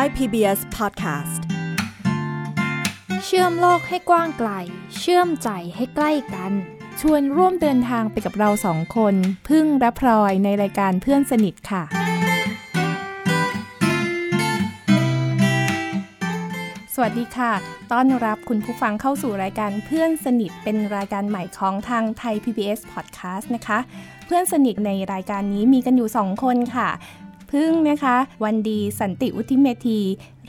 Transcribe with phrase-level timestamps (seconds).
[0.00, 1.40] Thai PBS Podcast
[3.24, 4.50] เชื่อมโลกให้กว้างไกล
[4.98, 6.52] เชื่อมใจให้ใกล้กัน
[7.00, 9.14] ชวนร่วมเดินทางไปกับเราสองคน
[9.48, 11.82] พึ่งและพลอยในรายการเพื่อนสนิทค่ะ
[16.94, 17.52] สวัสดีค่ะ
[17.92, 23.78] ต้อนรับคุณผู้ฟังเข้าสู่รายการเพื่อนสนิทเป็นรายการใหม่ของทางไทย PBS Podcast นะคะ
[24.26, 26.88] เพื่อนสนิทในรายการนี้มีกันอยู่สองคนค่ะ
[27.52, 30.00] พึ่งนะคะ วันดีสันติอุทิเมธี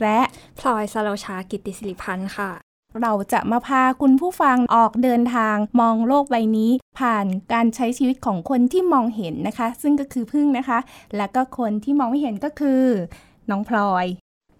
[0.02, 0.18] และ
[0.58, 2.50] พลอยสโลชากิติสิริพันธ์ค่ะ
[3.00, 10.78] เราจะมาพาคุณผู้ฟังออกเดินทางมองโลกใบนี้ ผ่านการใช้ชีวิตของคนที่มองเห็นนะคะ ซึ่งก็คือพึ่งนะคะ
[11.16, 12.82] และก็คนที่มองไม่เห็นก็คือ
[13.50, 14.06] น้องพลอย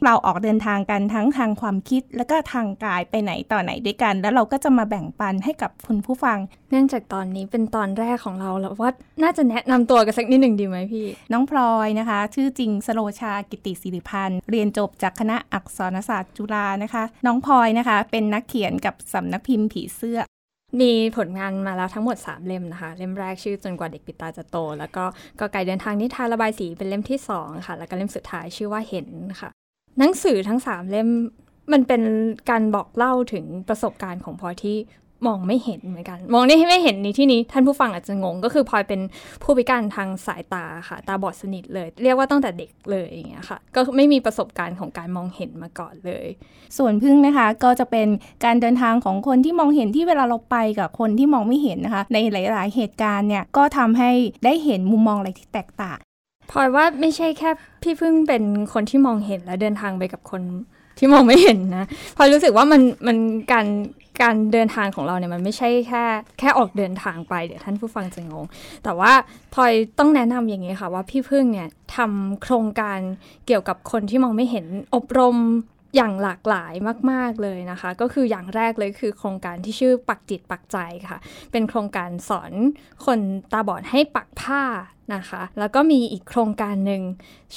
[0.05, 6.39] เราออกเดินทางกันทั้งทางความคิด และก็ทางกายไปไหนต่อไหนด้วยกัน แล้วเราก็จะมาแบ่งปันให้กับคุณผู้ฟัง
[6.71, 8.91] เนื่องจากตอนนี้เป็นตอนแรกของเราแล้วว่า
[9.23, 20.21] น่าจะแนะนำตัวกันสักนิดหนึ่งดีไหมพี่ น้องพลอยนะคะ ชื่อจริงสโลชากิติศิริพันธ์เรียนจบจากคณะอักษรศาสตร์จุฬานะคะ น้องพลอยนะคะ เป็นนักเขียนกับสำนักพิมพ์ผีเสื้อ
[20.81, 25.05] มีผลงานมาแล้วทั้งหมด 3 เล่มนะคะ เล่มแรกชื่อจนกว่าเด็กปิดตาจะโต แล้วก็
[25.41, 29.09] ก็ไก่เดินทางนิทานระบายสีเป็นเล่มที่ 2 ค่ะ แล้วก็เล่มสุดท้ายชื่อว่าเห็น
[29.41, 29.51] ค่ะ
[29.99, 31.09] หนังสือทั้ง3เล่ม
[31.73, 32.03] มันเป็น
[32.51, 34.79] การบอกเล่าถึงประสบการณ์ของพลอยที่
[35.29, 39.01] มองไม่เห็นเหมือนกัน มองนี่ที่ไม่เห็นในที่นี้ท่านผู้ฟังอาจจะงง ก็คือพลอยเป็น
[39.43, 46.27] ผู้พิการทางสายตาค่ะ ตาบอดสนิทเลย เรียกว่าตั้งแต่เด็กเลยอย่างเงี้ยค่ะ ก็ไม่มีประสบการณ์ของการมองเห็นมาก่อนเลย
[46.79, 48.09] ส่วนพึ่งนะคะก็จะเป็น
[48.45, 54.11] การเดินทางของคนที่มองเห็นที่เวลาเราไปกับคนที่มองไม่เห็นนะคะ ในหลาย ๆ เหตุการณ์เนี่ยก็ทำให้
[54.45, 55.99] ได้เห็นมุมมองอะไรที่แตกต่าง
[56.53, 57.51] พลอยว่าไม่ใช่แค่
[57.83, 60.43] พี่พึ่งเป็นคนที่มองเห็นและเดินทางไปกับคน
[60.99, 61.85] ที่มองไม่เห็นนะ
[62.17, 63.17] พลอยรู้สึกว่ามันมัน
[63.53, 63.67] การ
[64.23, 66.05] การเดินทางของเราเนี่ยมันไม่ใช่แค่
[66.39, 68.47] แค่ออกเดินทางไปเดี๋ยวท่านผู้ฟังจะงง
[68.85, 69.13] แต่ว่า
[69.55, 72.99] พลอยต้องแนะนำอย่างนี้ค่ะว่าพี่พึ่งเนี่ยทำโครงการ
[73.47, 75.37] เกี่ยวกับคนที่มองไม่เห็นอบรม
[75.97, 76.73] อย่างหลากหลาย
[77.11, 80.77] มาก ๆ เลยนะคะ ก็คืออย่างแรกเลยคือโครงการที่ชื่อปักจิตปักใจ
[81.09, 81.19] ค่ะ
[81.53, 82.53] เป็นโครงการสอน
[83.07, 83.19] คน
[83.53, 84.63] ตาบอดให้ปักผ้า
[85.15, 87.03] นะคะ แล้วก็มีอีกโครงการหนึ่ง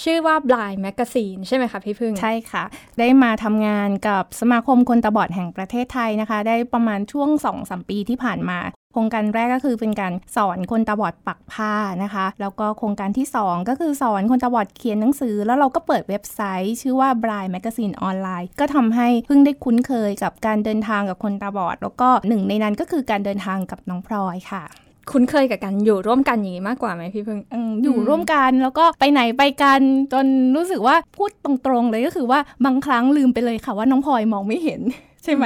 [0.01, 2.63] ชื่อว่า Blind Magazine ใช่ไหมคะพี่พึ่ง ใช่ค่ะ
[2.99, 8.59] ได้มาทำงานกับสมาคมคนตาบอดแห่งประเทศไทยนะคะ ได้ประมาณช่วง2อสปีที่ผ่านมา
[8.93, 11.73] โครงการแรกก็คือเป็นการสอนคนตาบอดปักผ้า
[12.03, 24.63] นะคะ แล้วก็โครงการที่ 2 ก็คือสอนคนตาบอดเขียนหนังสือ แล้วเราก็เปิดเว็บไซต์ ชื่อว่า Blind Magazine ออนไลน์ก็ทำให้เพิ่งได้คุ้นเคยกับการเดินทางกับคนตาบอด แล้วก็หนึ่งในนั้นก็คือการเดินทางกับน้องพลอยค่ะ
[25.11, 29.81] คุ้นเคยกับการอยู่ร่วมกันอย่างนี้มากกว่าไหมพี่พึ่งอืมอยู่ร่วมกันแล้วก็ไปไหนไปกัน
[30.13, 31.51] จนรู้สึกว่าพูดตร
[31.81, 34.81] งๆเลยก็คือว่าบางครั้งลืมไปเลยค่ะว่าน้องพลอยมองไม่เห็น
[35.23, 35.45] ใช่ไหม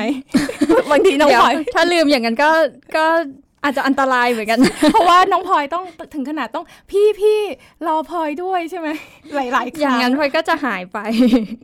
[0.92, 2.50] บางทีน้องเดี๋ยวพลอย ถ้าลืมอย่างนั้นก็
[2.96, 3.06] ก็
[3.70, 4.60] อาจจะอันตรายเหมือนกัน
[4.92, 7.40] เพราะว่าน้องพลอยต้องถึงขนาดต้องพี่พี่
[7.88, 8.88] รอพลอยด้วยใช่ไหม
[9.36, 10.98] หลายๆคอย่างรั้งนั้นพลอยก็จะหายไป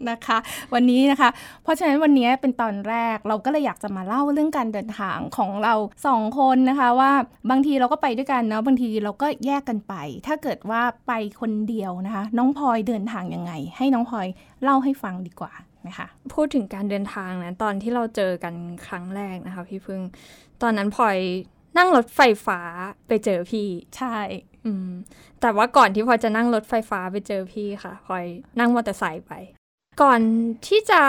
[0.09, 0.37] นะคะ
[0.73, 1.29] วันนี้นะคะ
[1.63, 5.73] เพราะฉะนั้นวันนี้เป็นตอนแรกเราก็เลยอยากจะมาเล่าเรื่องการเดินทางของเรา
[6.07, 7.11] สองคนนะคะ ว่า
[7.49, 9.93] บางทีเราก็ไปด้วยกันเนาะบางทีเราก็แยกกันไป
[10.27, 14.27] ถ้าเกิดว่าไปคนเดียวนะคะ น้องพลอยเดินทางยังไง ให้น้องพลอย
[14.63, 15.53] เล่าให้ฟังดีกว่า
[15.87, 18.53] นะคะพูดถึงการเดินทางนะตอนที่เราเจอกัน
[18.87, 20.01] ครั้งแรกนะคะ พี่พึ่ง
[20.61, 21.17] ตอนนั้นพลอย
[21.77, 22.59] นั่งรถไฟฟ้า
[23.07, 24.17] ไปเจอพี่ ใช่
[24.65, 24.89] อืม
[25.41, 28.25] แต่ว่าก่อนที่พลอจะนั่งรถไฟฟ้าไปเจอพี่ค่ะพลอย
[28.59, 29.33] นั่งมอเตอร์ไซค์ไป
[30.01, 30.19] ก่อน
[30.67, 31.01] ที่จะ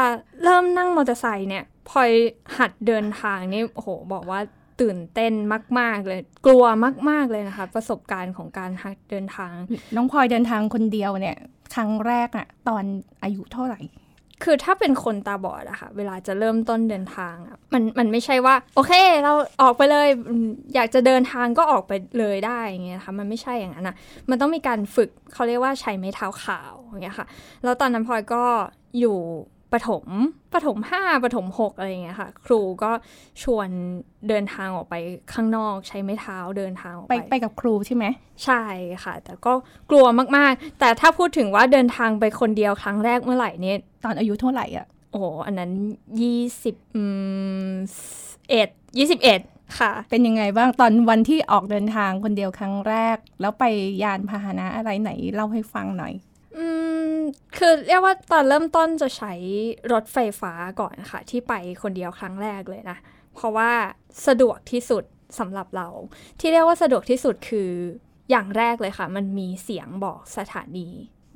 [0.43, 2.11] เริ่มนั่งมอเตอร์ไซค์เนี่ยพลอย
[2.59, 4.41] หัดเดินทางนี่โอ้โห บอกว่า
[4.81, 5.33] ตื่นเต้น
[5.79, 6.65] มาก ๆ เลย กลัว
[7.11, 9.53] มาก ๆ เลยนะคะ ประสบการณ์ของการหัดเดินทาง
[9.97, 11.37] น้องพลอยเดินทางคนเดียวเนี่ย
[11.75, 12.85] ครั้งแรกอะตอน
[13.23, 13.81] อายุเท่าไหร่
[14.45, 18.93] คือถ้าเป็นคนตาบอดอะค่ะ เวลาจะเริ่มต้นเดินทางอะมันมันไม่ใช่ว่า โอเค
[19.23, 19.33] เรา
[19.63, 23.97] ออกไปเลยอืมอยากจะเดินทางก็ออกไปเลยได้อย่างเงี้ยค่ะมันไม่ใช่อย่างนั้นอะ
[24.31, 27.27] มันต้องมีการฝึกเขาเรียกว่าใช้ไม้เท้าขาวอย่างเงี้ยค่ะ
[27.65, 28.45] แล้วตอนนั้นพลอยก็
[29.01, 29.19] อยู่
[29.73, 30.05] ประถม
[30.53, 32.91] ประถมห้าประถมหกอะไรอย่างเงี้ยค่ะ ครูก็
[33.43, 33.69] ชวน
[34.29, 34.95] เดินทางออกไป
[35.33, 38.05] ข้างนอก ใช้ไม้เท้าเดินทางออกไปไป ไปกับครูใช่ไหม
[38.45, 38.63] ใช่
[39.05, 39.53] ค่ะ แต่ก็
[39.91, 45.71] กลัวมากๆ แต่ถ้าพูดถึงว่าเดินทางไปคนเดียวครั้งแรกเมื่อไหร่เนี่ยตอนอายุเท่าไหร่อะโอ้โหอันนั้น
[46.21, 47.03] ยี่สิบอื
[47.69, 47.73] ม
[48.51, 49.41] เอ็ดยี่สิบเอ็ด
[49.79, 53.65] ค่ะ เป็นยังไงบ้างตอนวันที่ออกเดินทางคนเดียวครั้งแรก แล้วไป
[54.03, 56.13] ยานพาหนะอะไรไหนเล่าให้ฟังหน่อย
[56.57, 56.86] อืม
[57.59, 59.33] คือเรียกว่าตอนเริ่มต้นจะใช้
[59.93, 62.99] รถไฟฟ้าก่อนค่ะ ที่ไปคนเดียวครั้งแรกเลยนะ
[63.35, 63.71] เพราะว่า
[64.27, 65.05] สะดวกที่สุด
[65.39, 65.89] สำหรับเรา
[66.41, 67.71] ที่เรียกว่าสะดวกที่สุดคือ
[68.31, 70.89] อย่างแรกเลยค่ะ มันมีเสียงบอกสถานี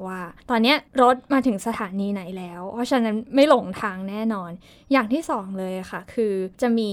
[0.07, 0.21] ว่า
[0.51, 4.51] ตอนนี้รถมาถึงสถานีไหนแล้ว เพราะฉะนั้นไม่หลงทางแน่นอน
[4.93, 6.33] อย่างที่สองเลยค่ะ คือ
[6.63, 6.91] จะมี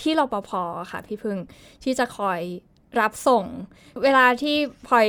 [0.00, 0.50] พี่รปภ
[0.90, 1.38] ค่ะ พี่พึ่ง
[1.84, 2.40] ที่จะคอย
[3.00, 3.44] รับส่ง
[4.02, 4.56] เวลาที่
[4.88, 5.06] พลอย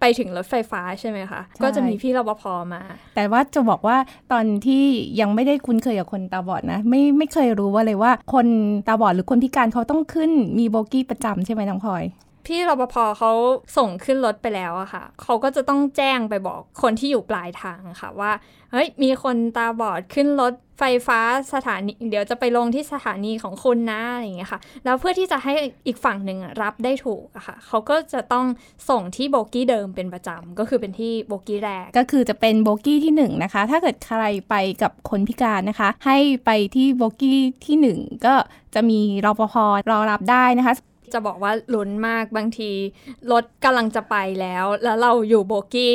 [0.00, 2.42] ไปถึงรถไฟฟ้าใช่ไหมคะ ก็จะมีพี่รปภ
[2.74, 2.82] มา
[3.14, 3.96] แต่ว่าจะบอกว่า
[4.32, 4.84] ตอนที่
[5.20, 8.46] ยังไม่ได้คุ้นเคยกับคนตาบอดนะ ไม่ไม่เคยรู้ว่าเลยว่า คน
[8.86, 12.04] ตาบอดหรือคนพิการเขาต้องขึ้นมีโบกี้ประจำใช่ไหมน้องพลอย
[12.46, 13.32] พี่รปภเขา
[13.76, 18.32] ส่งขึ้นรถไปแล้วอะค่ะ เขาก็จะต้องแจ้งไปบอกคนที่อยู่ปลายทางค่ะว่า
[18.72, 21.20] เฮ้ย มีคนตาบอดขึ้นรถไฟฟ้า
[21.54, 25.52] สถานี เดี๋ยวจะไปลงที่สถานีของคุณนะอะไรอย่างเงี้ยค่ะ แล้วเพื่อที่จะให้
[25.86, 28.46] อีกฝั่งหนึ่งรับได้ถูกอะค่ะ เขาก็จะต้อง
[28.88, 38.34] ส่งที่โบกี้เดิมเป็นประจำก็คือเป็นที่โบกี้แรก ก็คือจะเป็นโบกี้ที่1นนะคะ ถ้าเกิดใครไปกับคนพิการนะคะ ให้ไปที่โบกี้ที่ 1 ก็
[38.74, 39.54] จะมีรปภ
[39.90, 40.74] รอรับได้นะคะ
[41.16, 42.70] จะบอกว่าลุ้นมากบางที
[43.32, 45.92] รถกำลังจะไปแล้ว แล้วเราอยู่โบกี้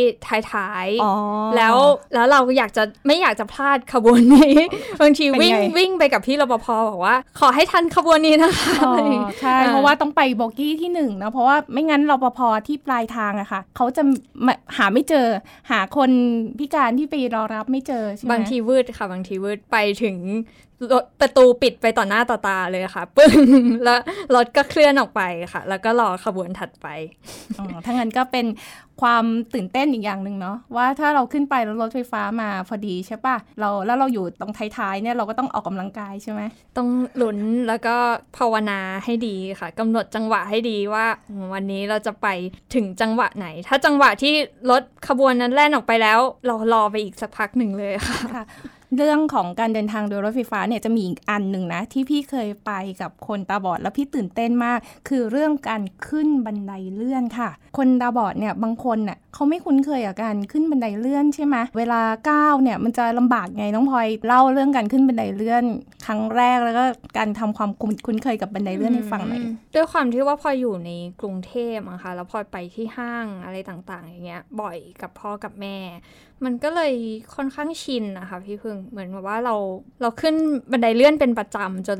[0.52, 1.14] ท้ายๆอ๋อ
[1.56, 1.76] แล้ว
[2.14, 4.56] แล้วเราอยากจะไม่อยากจะพลาดขบวนนี้
[5.02, 14.04] บางทีเป็นวิ่งไงวิ่งไปกับพี่รปภบอกว่า ขอให้ทันขบวนนี้นะคะอ๋ออะไรอย่างเงี้ยใช่เพราะว่าต้องไปโบกี้ที่หนึ่งนะเพราะว่าไม่งั้นรปภที่ปลายทางอะค่ะเขาจะ
[14.46, 15.28] มาหาไม่เจอ
[15.72, 16.10] หาคน
[16.60, 20.18] พิการที่ไปรอรับไม่เจอใช่ไหมบางทีวืดค่ะ บางทีวืดไปถึง
[20.94, 23.38] รถประตูปิดไปต่อหน้าต่อตาเลยค่ะ ปึ้ง
[23.84, 24.00] แล้ว
[24.36, 25.22] รถก็เคลื่อนออกไป
[25.54, 26.88] ค่ะ แล้วก็รอขบวนถัดไป
[27.60, 28.46] อ๋อถ้างั้นก็เป็น
[29.02, 36.42] ความตื่นเต้นอีกอย่างหนึ่งเนาะว่าถ้าเราขึ้นไปแล้วรถไฟฟ้ามาพอดีใช่ปะเราแล้วเราอยู่ตรงท้ายๆเนี่ยเราก็ต้องออกกำลังกายใช่ไหม
[36.78, 36.88] ต้อง
[37.22, 37.96] ลุ้นแล้วก็
[38.38, 42.28] ภาวนาให้ดีค่ะกำหนดจังหวะให้ดีว่าอืมวันนี้เราจะไป
[42.76, 44.34] ถึงจังหวะไหน ถ้าจังหวะที่
[44.72, 48.46] รถขบวนนั้นแล่นออกไปแล้ว เรารอไปอีกสักพักหนึ่งเลยค่ะค่ะ
[48.98, 52.72] เรื่องของการเดินทางโดยรถไฟฟ้าเนี่ยจะมีอีกอันหนึ่งนะ ที่พี่เคยไป
[53.02, 54.80] กับคนตาบอดแล้วพี่ตื่นเต้นมาก
[55.10, 65.64] คือเรื่องการขึ้นบันไดเลื่อนค่ะ คนตาบอดเนี่ยบางคนน่ะเขาไม่คุ้นเคยกับการขึ้นบันไดเลื่อนใช่ไหมเวลาก้าวเนี่ยมันจะลำบากไงน้องพลอยเล่าเรื่องการขึ้นบันไดเลื่อน
[66.06, 66.84] ครั้งแรกแล้วก็
[67.18, 67.72] การทำความ
[68.06, 70.92] คุ้นเคยกับบันไดเลื่อนให้ฟังหน่อยอืมด้วยความที่ว่าพลอยอยู่ใน
[71.22, 75.78] กรุงเทพอะค่ะแล้วพลอยไปที่ห้างอะไรต่างๆ อย่างเงี้ยบ่อยกับพ่อกับแม่
[76.46, 76.94] มันก็เลย
[77.36, 79.56] ค่อนข้างชินนะคะพี่พึ่งเหมือนแบบว่าเรา
[80.02, 80.36] เราขึ้น
[80.72, 82.00] บันไดเลื่อนเป็นประจำจน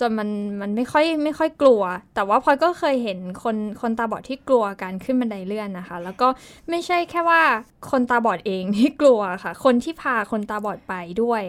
[0.00, 0.28] จนมัน
[0.60, 1.82] มันไม่ค่อยไม่ค่อยกลัว
[2.14, 6.28] แต่ว่าพลอยก็เคยเห็นคนคนตาบอดที่กลัวการขึ้นบันไดเลื่อนนะคะ แล้วก็
[6.70, 7.42] ไม่ใช่แค่ว่า
[7.90, 11.42] คนตาบอดเองที่กลัวค่ะ คนที่พาคนตาบอดไปด้วย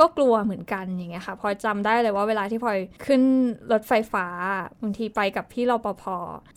[0.00, 3.22] ก็กลัวเหมือนกันอย่างเงี้ยค่ะพลอยจำได้เลยว่าเวลาที่พลอยขึ้น
[3.72, 4.26] รถไฟฟ้า
[4.82, 6.04] บางทีไปกับพี่รปภ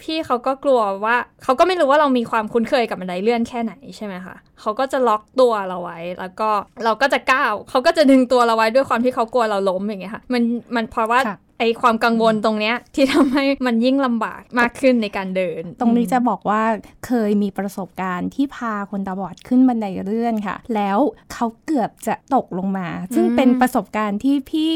[0.03, 6.49] พี่เขาก็กลัวว่าเขาก็ไม่รู้ว่าเรามีความคุ้นเคยกับบันไดเลื่อนแค่ไหนใช่ไหมคะเขาก็จะล็อกตัวเราไว้ แล้วก็
[6.85, 10.43] เราก็จะก้าวเขาก็จะดึงตัวเราไว้ด้วยความที่เขากลัวเราล้มอย่างเงี้ยค่ะ มัน
[10.75, 11.19] มันเพราะว่า
[11.59, 16.63] ไอความกังวลตรงเนี้ยที่ทำให้มันยิ่งลำบากมากขึ้นในการเดิน ตรงนี้จะบอกว่า
[17.05, 20.97] เคยมีประสบการณ์ที่พาคนตาบอดขึ้นบันไดเลื่อนค่ะ แล้ว
[21.33, 24.71] เขาเกือบจะตกลงมา ซึ่งเป็นประสบการณ์ที่พี่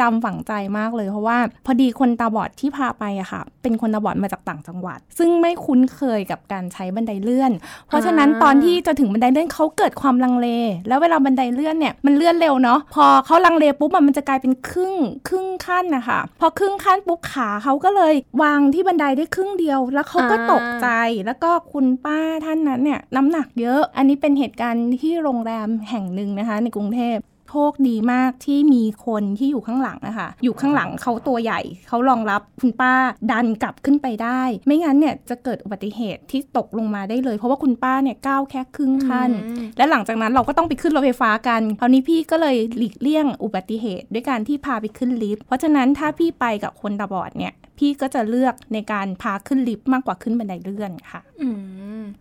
[0.00, 7.52] จำฝังใจมากเลยเพราะว่า พอดีคนตาบอดที่พาไปอะค่ะ เป็นคนตาบอดมาจากต่างจังหวัด ซึ่งไม่คุ้นเคยกับการใช้บันไดเลื่อน
[7.88, 10.48] เพราะฉะนั้นตอนที่จะถึงบันไดเลื่อนเขาเกิดความลังเล
[10.88, 14.94] แล้วเวลาบันไดเลื่อนเนี่ยมันเลื่อนเร็วเนาะพอเขาลังเลปุ๊บอะมันจะกลายเป็นครึ่ง
[15.28, 20.88] ครึ่งขั้นนะคะพอครึ่งขั้นปุ๊บขาเขาก็เลยวางที่บันไดได้ครึ่งเดียว แล้วเขาก็อ่าตกใจ
[21.26, 32.92] แล้วก็คุณป้าท่านนั้นเนี่ยน้ำหนักเยอะ อันนี้เป็นเหตุการณ์ที่โรงแรมแห่งหนึ่งนะคะ ในกรุงเทพ โชคดีมากที่มีคนที่อยู่ข้างหลังนะคะอยู่ข้างหลังเขาตัวใหญ่เขารองรับคุณป้า
[33.30, 51.60] ดันกลับขึ้นไปได้ ไม่งั้นเนี่ยจะเกิดอุบัติเหตุที่ตกลงมาได้เลย เพราะว่าคุณป้าเนี่ยก้าวแค่ครึ่งขั้นอืมและหลังจากนั้นเราก็ต้องไปขึ้นรถไฟฟ้ากันคราวนี้พี่ก็เลยหลีกเลี่ยงอุบัติเหตุ ด้วยการที่พาไปขึ้นลิฟต์เพราะฉะนั้นถ้าพี่ไปกับคนตาบอดเนี่ยพี่ก็จะเลือกในการพาขึ้นลิฟต์มากกว่าขึ้นบันไดเลื่อนค่ะ อืม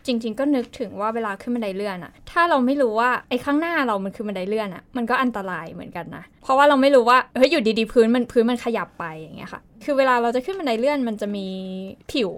[0.05, 11.47] จริง ๆ ก็นึกถึงว่าเวลาขึ้นบันไดเลื่อนอะถ้าเราไม่รู้ว่าไอ้ข้างหน้าเรามันคือบันไดเลื่อนอะมันก็อันตรายเหมือนกันนะ เพราะว่าเราไม่รู้ว่าเฮ้ยอยู่ดีๆพื้นมันพื้นมันขยับไปอย่างเงี้ยค่ะคือเวลาเราจะขึ้นบันไดเลื่อนมันจะมี
[12.11, 12.31] ผิว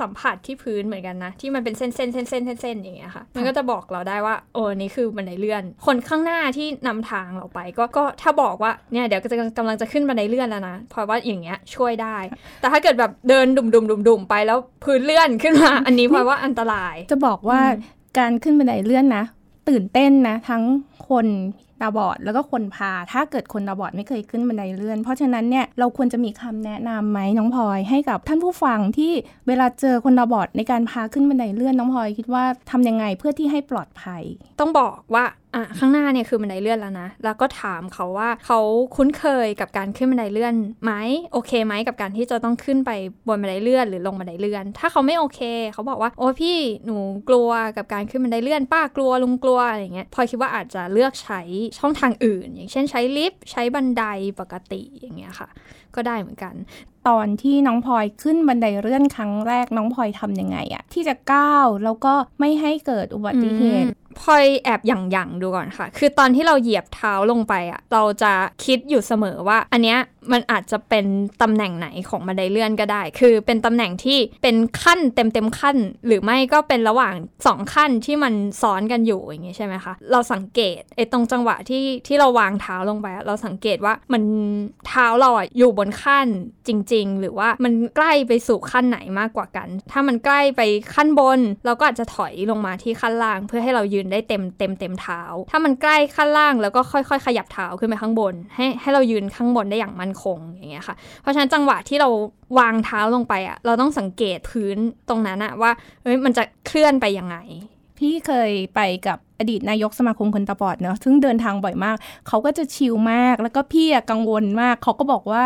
[0.00, 12.16] สัมผัสที่พื้นเหมือนกันนะ ที่มันเป็นเส้นเส้นเส้นเส้นเส้นอย่างเงี้ยค่ะ มันก็จะบอกเราได้ว่าโอ้นี่คือบันไดเลื่อน คนข้างหน้าที่นำทางเราไป ก็ก็ถ้าบอกว่าเนี่ยเดี๋ยวก็จะกำลังจะขึ้นบันไดเลื่อนแล้วนะเพราะว่าอย่างเงี้ยช่วยได้
[12.60, 17.60] แต่ถ้าเกิดแบบเดินดุ่มดุ่มดุ่มดุ่มไปแล้วพื้นเลื่อนขึ้นมาอันนี้เพราะว่าอันตราย จะบอกว่า
[18.18, 19.24] การขึ้นบันไดเลื่อนนะ
[19.68, 20.62] ตื่นเต้นนะ ทั้ง
[21.08, 21.26] คน
[21.80, 29.12] ตาบอดแล้วก็คนพา ถ้าเกิดคนตาบอดไม่เคยขึ้นบันไดเลื่อน เพราะฉะนั้นเนี่ยเราควรจะมีคำแนะนำไหมน้องพลอยให้กับท่านผู้ฟังที่
[29.48, 34.22] เวลาเจอคนตาบอดในการพาขึ้นบันไดเลื่อนน้องพลอยคิดว่าทำยังไงเพื่อที่ให้ปลอดภัย
[34.60, 35.24] ต้องบอกว่า
[35.56, 38.60] อะข้างหน้าเนี่ยคือบันไดเลื่อนแล้วนะ แล้วก็ถามเขาว่าเขา
[38.96, 40.92] คุ้นเคยกับการขึ้นบันไดเลื่อนไหม
[41.32, 42.90] โอเคไหมกับการที่จะต้องขึ้นไป
[43.28, 45.40] บนบันไดเลื่อนหรือลงบันไดเลื่อน ถ้าเขาไม่โอเค
[45.72, 46.96] เขาบอกว่าโอ้พี่หนู
[47.28, 51.40] กลัวกับการขึ้นบันไดเลื่อน ป้ากลัวลุงกลัวอะไรอย่างเงี้ยพลอยคิดว่าอาจจะเลือกใช้
[51.78, 54.04] ช่องทางอื่น อย่างเช่นใช้ลิฟต์ใช้บันได
[54.40, 55.48] ปกติอย่างเงี้ยค่ะ
[55.96, 56.54] ก็ได้เหมือนกัน
[57.08, 63.88] ตอนที่น้องพลอยขึ้นบันไดเลื่อนครั้งแรกน้องพลอยทำยังไงอะที่จะก้าวแล้วก็ไม่ให้เกิดอุบัติเหตุ
[64.20, 68.32] พลอยแอบหยั่งๆดูก่อนค่ะ คือตอนที่เราเหยียบเท้าลงไปอะเราจะ
[68.64, 69.98] คิดอยู่เสมอว่า อันเนี้ย
[70.32, 71.06] มันอาจจะเป็น
[71.42, 75.76] ตำแหน่งไหนของบันไดเลื่อนก็ได้ คือเป็นตำแหน่งที่เป็นขั้นเต็มเต็มขั้น
[76.06, 77.14] หรือไม่ก็เป็นระหว่าง
[77.46, 84.22] สองขั้นที่มันซ้อนกันอยู่อย่างงี้ใช่ไหมคะ เราสังเกตไอ้ตรงจังหวะที่ที่เราวางเท้าลงไป เราสังเกตว่ามัน
[84.88, 86.26] เท้าเราอะอยู่บนขั้น
[86.66, 90.60] จริง ๆ หรือว่ามันใกล้ไปสู่ขั้นไหนมากกว่ากัน ถ้ามันใกล้ไป
[90.94, 102.08] ขั้นบน เราก็อาจจะถอยลงมาที่ขั้นล่าง เพื่อให้เรายืนได้เต็มเต็มเต็มเท้า ถ้ามันใกล้ขั้นล่างแล้วก็ค่อย ๆ ขยับเท้าขึ้นไปข้างบน ให้ให้เรายืนข้างบนได้อย่างมั่นคงอย่างเงี้ยค่ะ เพราะฉะนั้นจังหวะที่เรา
[102.58, 104.76] วางเท้าลงไปอะเราต้องสังเกตพื้น
[105.08, 105.70] ตรงนั้นอะว่า
[106.02, 107.36] เฮ้ยมันจะเคลื่อนไปยังไง
[107.98, 111.96] พี่เคยไปกับอดีตนายกสมาคมคนตาบอดเนาะซึ่งเดินทางบ่อยมาก
[112.28, 115.42] เขาก็จะชิลมาก แล้วก็พี่กังวลมาก เขาก็บอกว่า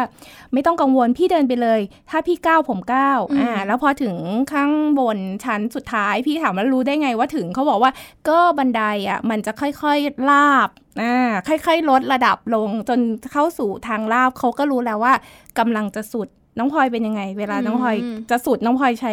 [0.52, 1.80] ไม่ต้องกังวลพี่เดินไปเลย
[2.10, 4.14] ถ้าพี่ก้าวผมก้าวอ่า แล้วพอถึง
[4.52, 7.92] ข้างบนชั้นสุดท้าย พี่ถามว่ารู้ได้ไงว่าถึงเขาบอกว่า
[8.28, 10.68] ก็บันไดอะมันจะค่อยๆลาบ
[11.02, 11.16] อ่า
[11.48, 13.00] ค่อยๆลดระดับลง จน
[13.32, 15.14] เข้าสู่ทางลาบเขาก็รู้แล้วว่า
[15.58, 16.28] กำลังจะสุด
[16.58, 17.96] น้องพลอยเป็นยังไง เวลาน้องพลอย
[18.30, 19.12] จะสุดน้องพลอยใช้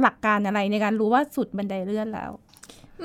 [0.00, 2.30] หลักการอะไรในการรู้ว่าสุดบันไดเลื่อนแล้ว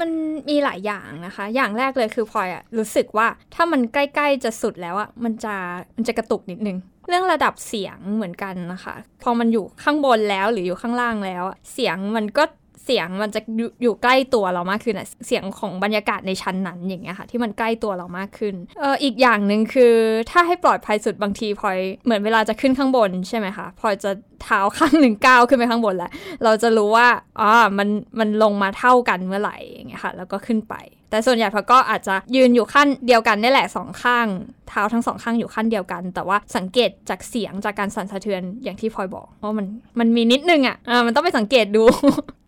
[0.01, 0.10] มัน
[0.50, 5.56] มีหลายอย่างนะคะ อย่างแรกเลยคือพลอยอะรู้สึกว่าถ้ามันใกล้ๆจะสุดแล้วอะมันจะ
[5.96, 6.77] มันจะกระตุกนิดนึง
[7.08, 12.44] เรื่องระดับเสียงเหมือนกันนะคะ พอมันอยู่ข้างบนแล้วหรืออยู่ข้างล่างแล้ว เสียงมันก็
[12.86, 13.41] เสียงมันจะ
[13.83, 19.93] อยู่ใกล้ตัวเรามากขึ้นอะเสียงของบรรยากาศในชั้นนั้นอย่างเงี้ยค่ะ ที่มันใกล้ตัวเรามากขึ้นเอออีกอย่างหนึ่งคือ
[20.31, 24.12] ถ้าให้ปลอดภัยสุดบางทีพลอยเหมือนเวลาจะขึ้นข้างบนใช่ไหมคะพลอยจะ
[24.43, 26.12] เท้าข้างหนึ่งก้าวขึ้นไปข้างบนแล้ว
[26.43, 27.07] เราจะรู้ว่า
[27.39, 30.75] อ๋อมันมันลงมาเท่ากันเมื่อไหร่อย่างเงี้ยค่ะ แล้วก็ขึ้นไป
[31.09, 34.27] แต่ส่วนใหญ่พอก็อาจจะยืนอยู่ขั้นเดียวกันนี่แหละสองข้าง
[34.69, 39.67] เท้าทั้งสองข้างอยู่ขั้นเดียวกัน แต่ว่าสังเกตจากเสียงจากการสั่นสะเทือนอย่างที่พลอยบอกว่ามัน
[39.99, 41.83] มันมีนิดนึงอะมันต้องไปสังเกตดู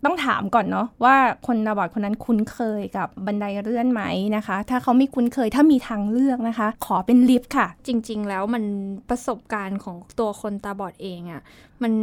[0.06, 1.16] ต้องถามก่อนเนาะว่า
[1.48, 4.04] คนตาบอดคนนั้นคุ้นเคยกับบันไดเลื่อนไหม
[4.36, 8.64] นะคะ ถ้าเขาไม่คุ้นเคยถ้ามีทางเลือกนะคะ ขอเป็นลิฟต์ค่ะ จริง ๆ แล้วมัน
[9.10, 11.42] ประสบการณ์ของตัวคนตาบอดเองอะ่ะ
[11.84, 11.94] มัน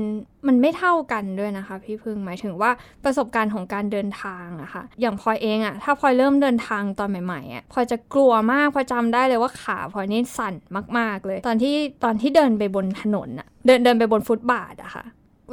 [0.47, 2.71] มันไม่เท่ากันด้วยนะคะ พี่พึ่งหมายถึงว่า
[3.05, 10.55] ประสบการณ์ของการเดินทางอะคะ่ะ อย่างพลอยเองอะถ้าพลอยเริ่มเดินทางตอนใหม่ๆอะพลอยจะกลัวมากพลอยจำได้เลยว่าขาพลอยนี่สั่น
[10.99, 11.75] มาก ๆ เลย ตอนที่
[12.05, 15.05] ตอนที่เดินไปบนถนนอะเดินเดินไปบนฟุตบาทอะคะ่ะ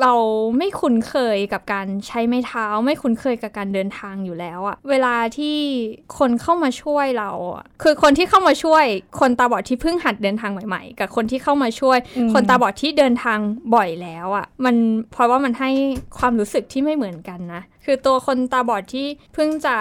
[0.02, 0.14] เรา
[0.58, 5.58] ไม่คุ้นเคยกับการใช้ไม้เท้า ไม่คุ้นเคยกับการเดินทางอยู่แล้วอะเวลาที่
[6.18, 7.32] คนเข้ามาช่วยเรา
[7.84, 8.86] คือคนที่เข้ามาช่วย
[9.20, 11.98] คนตาบอดที่เพิ่งหัดเดินทางใหม่ ๆ กับคนที่เข้ามาช่วย
[12.34, 13.40] คนตาบอดที่เดินทาง
[13.76, 14.76] บ่อยแล้วอะมัน
[15.12, 15.70] เพราะว่ามันให้
[16.20, 19.76] ความรู้สึกที่ไม่เหมือนกันนะคือตัวคนตาบอดที่เพิ่งจะ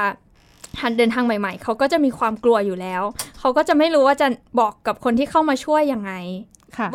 [0.80, 3.02] หัดเดินทางใหม่ ๆ เขาก็จะมีความกลัวอยู่แล้ว
[3.38, 4.26] เขาก็จะไม่รู้ว่าจะ
[4.60, 6.12] บอกกับคนที่เข้ามาช่วยยังไง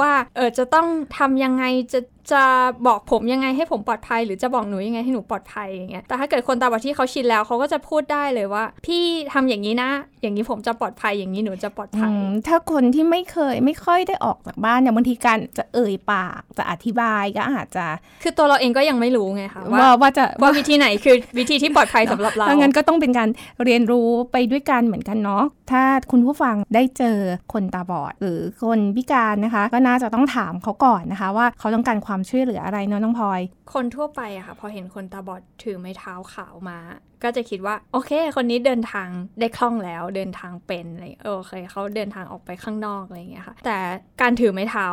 [0.01, 1.99] ว่าเออจะต้องทำยังไงจะ
[2.31, 2.43] จะ
[2.87, 12.11] บอกผมยังไงให้ผมปลอดภัย หรือจะบอกหนูยังไงให้หนูปลอดภัยอย่างเงี้ยแต่ถ้าเกิดคนตาบอดที่เขาชินแล้วเขาก็จะพูดได้เลยว่า พี่ทำอย่างนี้นะ อย่างนี้ผมจะปลอดภัยอย่างนี้หนูจะปลอดภัย
[12.47, 17.85] ถ้าคนที่ไม่เคยไม่ค่อยได้ออกจากบ้านเนี่ยบางทีการจะเอ่ยปากจะอธิบายก็อาจจะ
[18.23, 23.29] คือตัวเราเองก็ยังไม่รู้ไงคะว่าว่าจะว่าวิธีไหนคือวิธีที่ปลอดภัยสำหรับเราถ้างั้นก็ต้องเป็นการ
[23.63, 27.17] เรียนรู้ไปด้วยกันเหมือนกันเนาะถ้าคุณผู้ฟังได้เจอ
[27.53, 33.41] คนตาบอด หรือคนพิการนะคะ ก็น่าจะต้องถามเขาก่อนนะคะ ว่าเขาต้องการความช่วยเหลืออะไรเนาะน้องพลอย
[33.73, 36.77] คนทั่วไปอะค่ะ พอเห็นคนตาบอดถือไม้เท้าขาวมา
[37.23, 39.07] ก็จะคิดว่า โอเค คนนี้เดินทาง
[39.39, 43.77] ได้คล่องแล้วเดินทางเป็นอะไรโอเคเขาเดินทางออกไปข้างนอกอะไรอย่างเงี้ยค่ะ แต่
[44.21, 44.87] การถือไม้เท้า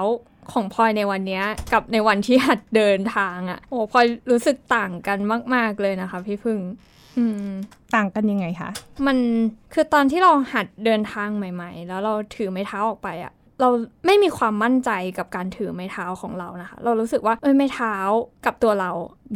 [0.53, 1.43] ของพลอยในวันนี้
[1.73, 5.19] กับในวันที่หัดเดินทางอะโอ้พลอยรู้สึกต่างกัน
[5.55, 6.59] มาก ๆเลยนะคะ พี่พึ่ง
[7.95, 8.71] ต่างกันยังไงคะ
[9.07, 9.17] มัน
[9.73, 13.69] คือตอนที่เราหัดเดินทางใหม่ ๆ แล้วเราถือไม้เท้าออกไปอะ เรา
[14.07, 17.95] ไม่มีความมั่นใจกับการถือไม้เท้าของเรานะคะ เรารู้สึกว่าเอ้ยไม้เท้า
[18.47, 18.91] กับตัวเรา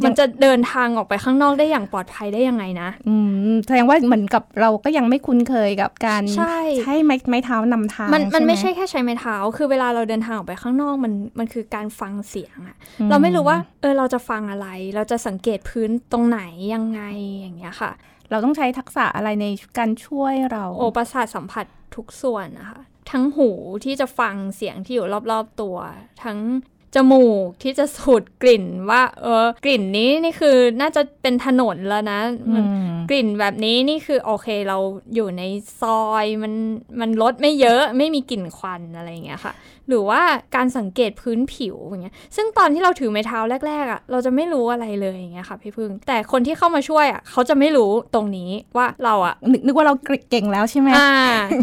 [0.05, 3.15] มันจะเดินทางออกไปข้างนอกได้อย่างปลอดภัยได้ยังไงนะ อื
[3.49, 12.77] มแสดงว่าเหมือนกับเราก็ยังไม่คุ้นเคยกับการใช่ใช้ไม้ไม้เท้านำทางมันมันไม่ใช่แค่ใช้ไม้เท้า คือเวลาเราเดินทางออกไปข้างนอกมันมันคือการฟังเสียงอะ
[13.09, 16.41] เราไม่รู้ว่าเออเราจะฟังอะไร เราจะสังเกตพื้นตรงไหน
[16.73, 17.01] ยังไง
[17.39, 17.91] อย่างเงี้ยค่ะ
[18.29, 19.45] เราต้องใช้ทักษะอะไรใน
[19.77, 23.49] การช่วยเรา โอประสาทสัมผัสทุกส่วนนะคะ ทั้งหู
[23.83, 25.77] ที่จะฟังเสียงที่อยู่รอบๆตัว
[26.23, 26.39] ทั้ง
[26.95, 32.19] จมูกที่จะสูดกลิ่นว่าเออกลิ่นนี้นี่คือน่าจะเป็นถนนแล้วนะ
[32.53, 32.63] มัน
[33.09, 34.77] กลิ่นแบบนี้นี่คือโอเคเรา
[35.15, 35.43] อยู่ใน
[35.81, 36.53] ซอยมัน
[36.99, 39.53] มันรถไม่เยอะไม่มีกลิ่นควันอะไรอย่างเงี้ยค่ะ
[39.87, 40.21] หรือว่า
[40.55, 49.93] การสังเกตพื้นผิวอย่างเงี้ยซึ่งตอนที่เราถือไม้เท้าแรกๆอะ่ะเราจะไม่รู้อะไรเลยอย่างเงี้ยค่ะพี่พึ่งแต่คนที่เข้ามาช่วยอะ่ะเขาจะไม่รู้ตรงนี้ว่าเราอะ่ะนึกนึกว่าเรา
[50.29, 51.13] เก่งแล้วใช่ไหมอ่า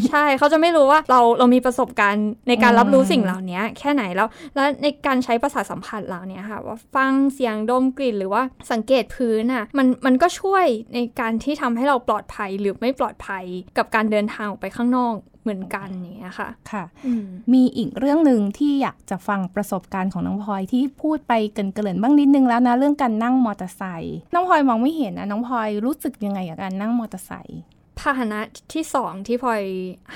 [0.08, 13.44] ใช่เขาจะไม่รู้ว่าเราเรามีประสบการณ์ในการรับรู้สิ่งเหล่านี้แค่ไหนแล้วแล้วในการใช้ประสาทสัมผัสเหล่านี้ค่ะ ว่าฟังเสียงดมกลิ่นหรือว่าสังเกตพื้นอะมันมันก็ช่วยในการที่ทำให้เราปลอดภัยหรือไม่ปลอดภัย
[13.78, 27.60] กับการเดินทางออกไปข้างนอกเหมือนกันอย่างเงี้ยค่ะค่ะอืมมีอีกเรื่องหนึ่งที่อยากจะฟังประสบการณ์ของน้องพลอยที่พูดไปเกรินเกรินๆบ้างนิดนึงแล้วนะเรื่องการนั่งมอเตอร์ไซค์น้องพลอยมองไม่เห็นนะน้องพลอยรู้สึกยังไงกับการนั่งมอเตอร์ไซค์
[28.00, 28.40] พาหนะ
[28.72, 29.62] ที่สองที่พลอย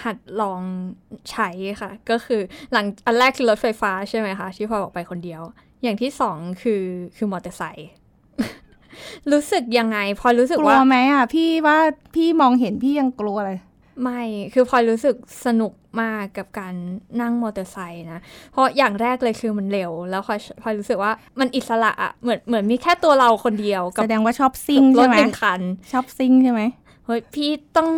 [0.03, 0.63] หัดลอง
[1.31, 1.49] ใช้
[1.81, 2.41] ค่ะ ก็คือ
[2.73, 5.43] หลังอันแรกคือรถไฟฟ้าใช่ไหมคะที่พลอยออกไปคนเดียว
[5.83, 6.83] อย่างที่สองคือ
[7.17, 7.91] คือมอเตอร์ไซค์
[9.33, 11.79] รู้สึกยังไงพลอยรู้สึกกลัว่าวไหมอะ พี่ว่า
[12.15, 13.59] พี่มองเห็นพี่ยังกลัวเลย
[14.03, 14.23] ไม่
[14.55, 15.73] คือพลอยรู้สึกสนุก
[16.03, 16.75] มากกับการ
[17.21, 18.21] นั่งมอเตอร์ไซค์นะ
[18.53, 25.61] เพราะอย่างแรกเลยคือมันเร็ว แล้วพลอยพลอยรู้สึกว่ามันอิสระอะเหมือนเหมือนมีแค่ตัวเราคนเดียวกับแสดงว่าชอบซิ่งรใช่ถไหมหนึ่งคัน
[25.93, 26.63] ชอบซิ่งใช่ไหม
[27.07, 27.89] เฮ้ยพี่ต้อง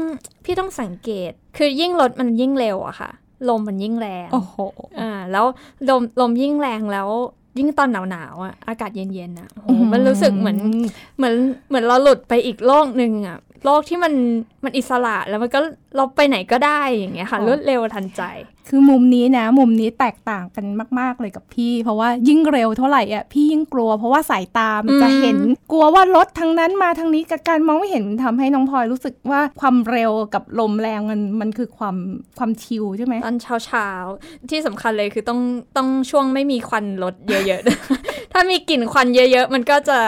[0.44, 3.10] พี่ต้องสังเกต คือยิ่งรถมันยิ่งเร็วอะค่ะ
[3.48, 4.56] ลมมันยิ่งแรงโอ้โห
[5.00, 5.46] อ่าแล้ว
[5.88, 7.08] ลมลมยิ่งแรงแล้ว
[7.58, 10.58] ยิ่งตอนหนาวหนาวๆอะอากาศเย็นๆอะโอ้โหอื้อหือมันรู้สึกเหมือน
[11.16, 11.34] เหมือน
[11.68, 14.12] เหมือนเราหลุดไปอีกโลกหนึ่งอะโลกที่มัน
[14.64, 15.60] มันอิสระแล้วมันก็
[15.96, 18.22] เราไปไหนก็ได้อย่างเงี้ยค่ะรวดเร็วทันใจ
[18.68, 20.66] คือมุมนี้นะ มุมนี้แตกต่างกัน
[21.00, 25.38] มาก ๆ เลยกับพี่ เพราะว่ายิ่งเร็วเท่าไหร่อะพี่ยิ่งกลัว เพราะว่าสายตามันจะอืมเห็น
[25.72, 31.96] กลัวว่ารถทางนั้นมาทางนี้กับการมองไม่เห็นทำให้น้องพลอยรู้สึกว่าความเร็วกับลมแรงมันมันคือความ
[32.38, 35.40] ความชิลใช่ไหมตอนเช้าเช้าๆที่สำคัญเลยคือต้อง
[35.76, 39.98] ต้องช่วงไม่มีควันรถเยอะๆ ถ้ามีกลิ่นควันเยอะ ๆ มันก็จะ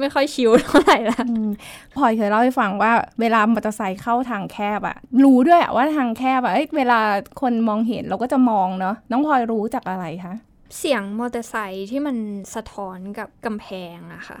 [0.00, 1.50] ไม่ค่อยชิลเท่าไหร่ละอืม
[1.96, 7.00] พลอยเคยเล่าให้ฟังว่า เวลามอเตอร์ไซค์เข้าทางแคบอะรู้ด้วยอะว่าทางแคบอะเอ้ยเวลา
[7.40, 10.34] คนมองเห็นเราก็จะมองเนาะน้องพลอยรู้จากอะไรคะ
[10.78, 12.16] เสียงมอเตอร์ไซค์ที่มัน
[12.54, 14.40] สะท้อนกับกำแพงอะค่ะ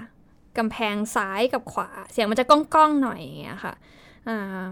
[0.58, 3.74] กำแพงซ้ายกับขวา เสียงมันจะก้องๆหน่อยอย่างเงี้ยค่ะ
[4.28, 4.64] อ่า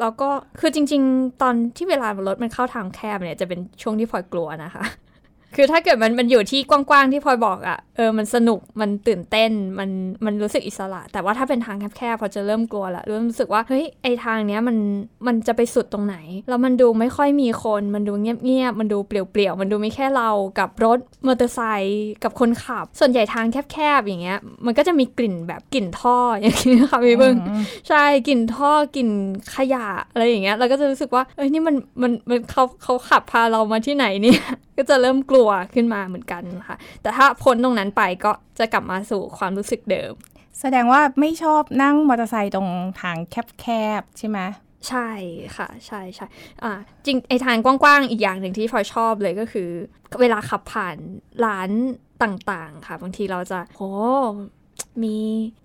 [0.00, 0.28] แล้วก็
[0.60, 4.84] คือจริง ๆ ตอนที่เวลารถมันเข้าทางแคบเนี่ยจะเป็นช่วงที่พลอยกลัวนะคะ
[5.56, 9.90] คือถ้าเกิดมันมันอยู่ที่กว้างๆที่พลอยบอกอะ่ะเออมันสนุกมันตื่นเต้นมัน
[10.24, 14.76] มันรู้สึกอิสระ แต่ว่าถ้าเป็นทางแคบๆพอจะเริ่มกลัวละเริ่มรู้สึกว่าเฮ้ยไอทางเนี้ยมัน
[15.26, 16.16] มันจะไปสุดตรงไหน
[16.48, 29.10] แล้วมันดูไม่ค่อยมีคน มันดูเงียบๆมันดูเปลี่ยวๆมันดูมีแค่เรากับรถมอเตอร์ไซค์กับคนขับ ส่วนใหญ่ทางแคบๆอย่างเงี้ย มันก็จะมีกลิ่นแบบกลิ่นท่ออย่างนี้ค่ะพี่เบิ้งอืมใช่กลิ่นท่อกลิ่น
[29.54, 34.40] ขยะอะไรอย่างเงี้ยเราก็จะรู้สึกว่าเอ้ยนี่มันมันมันเขาเขาขับพาเรามาที่ไหนเนี่ย
[34.76, 40.12] ก็จะเริ่มกลัวขึ้นมาเหมือนกันค่ะ แต่ถ้าพ้นตรงนั้นไปก็จะกลับมาสู่ความรู้สึกเดิม
[40.60, 42.68] แสดงว่าไม่ชอบนั่งมอเตอร์ไซค์ตรง
[43.00, 43.16] ทาง
[43.60, 43.66] แค
[44.00, 44.38] บๆใช่ไหม
[44.88, 45.08] ใช่
[45.56, 46.26] ค่ะ ใช่ใช่
[46.62, 46.72] อ่า
[47.06, 49.68] จริงไอทางกว้างๆ อีกอย่างหนึ่งที่พลอยชอบเลยก็คือ
[50.20, 50.96] เวลาขับผ่าน
[51.44, 51.70] ร้าน
[52.22, 53.90] ต่างๆ ค่ะ บางทีเราจะโอ้
[55.02, 55.18] มี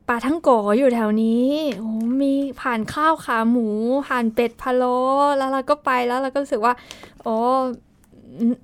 [0.07, 3.67] ปลาทั้งโกอยู่แถวนี้โอ้มีผ่านข้าวขาหมู
[4.07, 4.97] ผ่านเป็ดพะโล้
[5.37, 6.73] แล้วเราก็ไปแล้วเราก็รู้สึกว่า
[7.23, 7.35] โอ้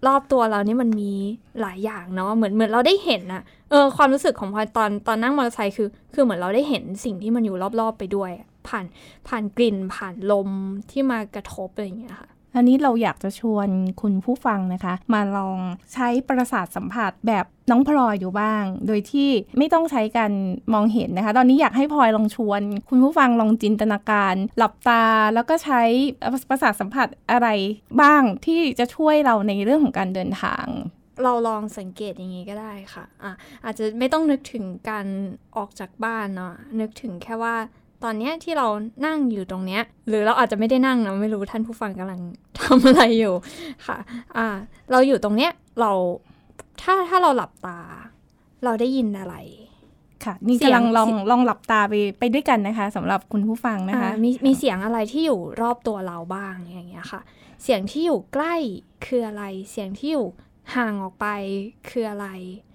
[0.08, 1.12] รอบตัวเรานี่มันมี
[1.62, 8.32] หลายอย่างเนาะเหมือนเหมือนเราได้เห็นอะเออความรู้สึกของพลอยตอนตอนนั่งมอเตอร์ไซค์คือ คือเหมือนเราได้เห็นสิ่งที่มันอยู่รอบๆไปด้วย
[8.68, 8.86] ผ่าน
[9.28, 10.50] ผ่านกลิ่นผ่านลม
[10.92, 13.68] ที่มากระทบอะไรอย่างเงี้ยค่ะ อันนี้เราอยากจะชวน
[14.02, 15.60] คุณผู้ฟังนะคะ มาลอง
[15.94, 20.32] ใช้ประสาทสัมผัสแบบน้องพลอยอยู่บ้าง โดยที่ไม่ต้องใช้การ
[20.74, 25.82] มองเห็นนะคะ ตอนนี้อยากให้พลอยลองชวน คุณผู้ฟังลองจินตนาการ หลับตาแล้วก็ใช้
[26.50, 27.48] ประสาทสัมผัสอะไร
[28.02, 30.66] บ้างที่จะช่วยเราในเรื่องของการเดินทาง
[31.24, 33.32] เราลองสังเกตอย่างนี้ก็ได้ค่ะอะ
[33.66, 35.08] อาจจะไม่ต้องนึกถึงการ
[35.58, 37.56] ออกจากบ้านเนาะนึกถึงแค่ว่า
[38.04, 38.68] ตอนเนี้ยที่เรา
[39.06, 42.20] นั่งอยู่ตรงเนี้ย หรือเราอาจจะไม่ได้นั่งนะไม่รู้ท่านผู้ฟังกำลัง
[42.60, 43.34] ทำอะไรอยู่
[43.88, 43.98] ค่ะ
[44.38, 44.48] อ่า
[44.92, 45.92] เราอยู่ตรงเนี้ยเรา
[46.82, 47.80] ถ้าถ้าเราหลับตา
[48.64, 49.36] เราได้ยินอะไร
[50.26, 57.22] ค่ะ นี่เสียงกำลังลองเสียงลองหลับตาไปไปด้วยกันนะคะสำหรับคุณผู้ฟังนะคะอ่ามีมีเสียงอะไรที่อยู่รอบตัวเราบ้างอย่างเงี้ยค่ะ
[57.64, 58.56] เสียงที่อยู่ใกล้
[59.06, 60.28] คืออะไร เสียงที่อยู่
[60.76, 61.28] ห่างออกไป
[61.90, 62.28] คืออะไร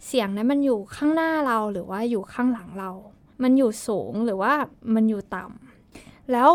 [0.06, 2.90] เสียงนั้นมันอยู่ข้างหน้าเราหรือว่าอยู่ข้างหลังเรา
[3.42, 4.52] มันอยู่สูงหรือว่า
[4.94, 6.48] มันอยู่ต่ำแล้ว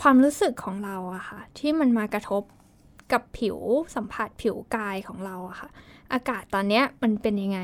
[0.00, 2.42] ความรู้สึกของเราอะค่ะ ที่มันมากระทบ
[3.12, 3.58] กับผิว
[3.94, 5.68] สัมผัสผิวกายของเราอะค่ะ
[6.12, 7.60] อากาศตอนเนี้ยมันเป็นยังไง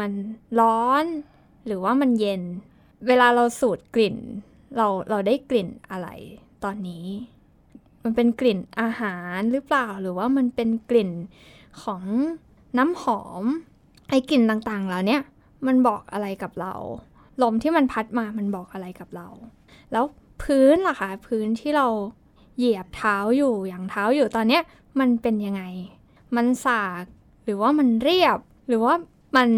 [0.00, 0.12] มัน
[0.60, 1.04] ร้อน
[1.66, 2.42] หรือว่ามันเย็น
[3.06, 4.16] เวลาเราสูดกลิ่น
[4.76, 6.08] เราเราได้กลิ่นอะไร
[6.64, 7.06] ตอนนี้
[8.02, 11.10] มันเป็นกลิ่นอาหารหรือเปล่าหรือว่ามันเป็นกลิ่น
[11.82, 12.02] ของ
[12.78, 13.44] น้ำหอม
[14.08, 15.22] ไอ้กลิ่นต่างๆเหล่าเนี้ย
[15.66, 16.74] มันบอกอะไรกับเรา
[17.42, 19.28] ลมที่มันพัดมามันบอกอะไรกับเรา
[19.92, 20.04] แล้ว
[20.42, 21.86] พื้นล่ะคะพื้นที่เรา
[22.58, 24.62] เหยียบเท้าอยู่อย่างเท้าอยู่ตอนเนี้ย
[25.00, 25.62] มันเป็นยังไง
[26.36, 27.04] มันสาก
[27.44, 28.38] หรือว่ามันเรียบ
[28.68, 28.94] หรือว่า
[29.36, 29.48] มัน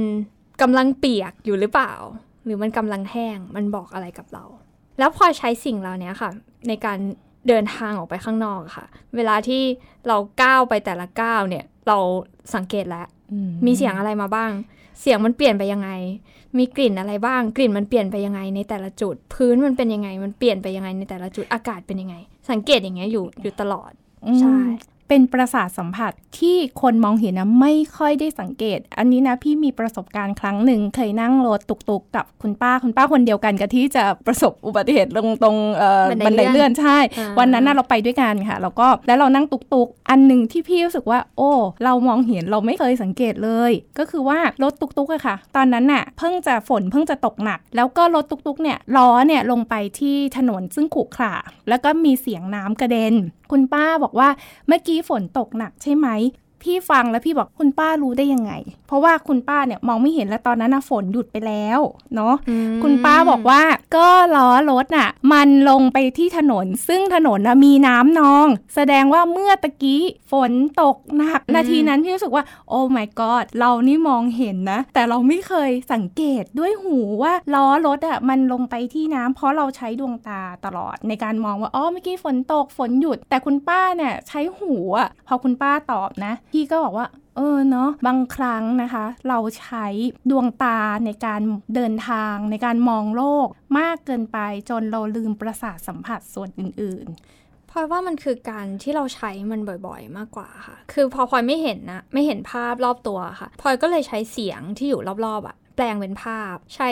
[0.62, 1.92] กำลังเปียกอยู่หรือเปล่า
[2.44, 4.44] หรือมันกำลังแห้งมันบอกอะไรกับเรา
[4.98, 6.30] แล้วพอใช้สิ่งเหล่านี้ค่ะ
[6.68, 6.98] ในการ
[7.48, 9.62] เดินทางออกไปข้างนอกค่ะ เวลาที่
[10.08, 11.98] เราก้าวไปแต่ละก้าวเนี่ย เรา
[12.54, 13.06] สังเกตแล้ว
[13.66, 14.50] มีเสียงอะไรมาบ้าง
[15.00, 15.90] เสียงมันเปลี่ยนไปยังไง
[16.58, 22.16] มีกลิ่นอะไรบ้าง กลิ่นมันเปลี่ยนไปยังไงในแต่ละจุด พื้นมันเป็นยังไง มันเปลี่ยนไปยังไงในแต่ละจุด อากาศเป็นยังไง
[22.50, 23.92] สังเกตอย่างเงี้ยอยู่อยู่ตลอด
[24.40, 24.58] ใช่
[25.12, 41.50] เป็นประสาทสัมผัสที่คนมองเห็นนะไม่ค่อยได้สังเกต อันนี้นะพี่มีประสบการณ์ครั้งหนึ่งเคยนั่งรถตุกๆกับคุณป้าคุณป้าคนเดียวกันกับที่จะประสบอุบัติเหตุลงตรงเอ่อบันไดบันไดเลื่อนใช่อ่าวันนั้นน่ะเราไปด้วยกันค่ะ แล้วก็แล้วเรานั่งตุกๆ อันหนึ่งที่พี่รู้สึกว่า โอ้
[41.84, 51.34] เรามองเห็นเราไม่เคยสังเกตเลย ก็คือว่ารถตุกๆอะค่ะ ตอนนั้นน่ะเพิ่งจะฝนเพิ่งจะตกหนัก แล้วก็รถตุกๆเนี่ยล้อเนี่ยลงไปที่ถนนซึ่งขรุขระ
[51.68, 53.14] แล้วก็มีเสียงน้ำกระเด็น
[53.52, 54.28] คุณป้าบอกว่า
[54.66, 56.08] เมื่อกี้ฝนตกหนักใช่ไหม
[56.64, 58.52] พี่ฟังแล้วพี่บอกคุณป้ารู้ได้ยังไง
[58.86, 61.80] เพราะว่าคุณป้าเนี่ยมองไม่เห็นแล้วตอนนั้นนะฝนหยุดไปแล้ว
[62.14, 63.62] เนาะอืมคุณป้าบอกว่า
[63.96, 89.86] ก็ล้อรถน่ะ มันลงไปที่ถนน ซึ่งถนนน่ะมีน้ำนอง แสดงว่าเมื่อตะกี้ฝนตกหนัก นาทีนั้นพี่รู้สึกว่า โอ้ my god เรานี่มองเห็นนะ แต่เราไม่เคยสังเกตด้วยหูว่าล้อรถอะมันลงไปที่น้ำเพราะเราใช้ดวงตาตลอดในการมองว่าอ๋อเมื่อกี้ฝนตกฝนหยุด แต่คุณป้าเนี่ยใช้หูอะพอคุณป้าตอบนะพี่ก็บอกว่า เออเนาะบางครั้งนะคะ เราใช้
[90.30, 91.40] ดวงตาในการ
[91.74, 94.38] เดินทาง ในการมองโลกมากเกินไป
[94.70, 97.06] จนเราลืมประสาทสัมผัสส่วนอื่น
[97.70, 106.90] พลอยว่ามันคือการที่เราใช้มันบ่อยๆ มากกว่าค่ะ คือพอพลอยไม่เห็นนะ ไม่เห็นภาพรอบตัวค่ะพลอยก็เลยใช้เสียงที่อยู่รอบๆอะ แปลงเป็นภาพ ใช้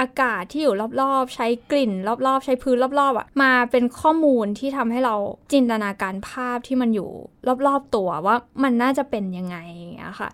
[0.00, 1.92] อากาศที่อยู่รอบๆ ใช้กลิ่น
[2.26, 5.14] รอบๆ ใช้พื้นรอบๆอะมาเป็นข้อมูลที่ทำให้เรา
[5.52, 7.10] จินตนาการภาพที่มันอยู่
[7.66, 9.56] รอบๆตัวว่ามันน่าจะเป็นยังไง
[10.04, 10.30] อะค่ะ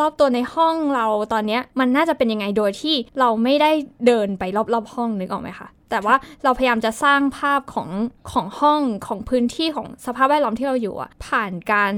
[0.00, 3.70] รอบๆตัวในห้องเราตอนเนี้ยมันน่าจะเป็นยังไงโดยที่เราไม่ได้
[4.06, 4.42] เดินไป
[4.74, 7.88] รอบๆห้องนึกออกไหมคะแต่ว่าเราพยายามจะสร้างภาพของ
[8.32, 11.94] ของห้องของพื้นที่ของสภาพแวดล้อมที่เราอยู่อะผ่านการ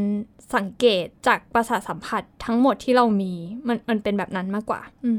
[0.55, 3.33] สังเกตจากประสาทสัมผัสทั้งหมดที่เรามี
[3.68, 5.11] มันมันเป็นแบบนั้นมากกว่า อื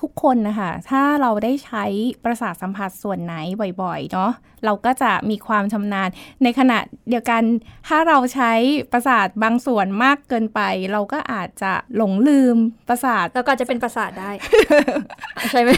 [0.00, 1.84] ทุกคนนะคะ ถ้าเราได้ใช้
[2.24, 3.34] ประสาทสัมผัสส่วนไหน
[3.82, 4.32] บ่อยๆ เนาะ
[4.66, 6.08] เราก็จะมีความชำนาญ
[6.42, 7.42] ในขณะเดียวกัน
[7.88, 8.52] ถ้าเราใช้
[8.92, 10.60] ประสาทบางส่วนมากเกินไป
[10.92, 12.56] เราก็อาจจะหลงลืม
[12.88, 14.30] ประสาทแล้วก็จะเป็นประสาทได้
[15.50, 15.70] ใช่ไหม